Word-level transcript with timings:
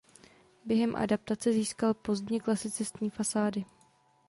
Během 0.65 0.95
adaptace 0.95 1.53
získal 1.53 1.93
pozdně 1.93 2.39
klasicistní 2.39 3.09
fasády. 3.09 3.65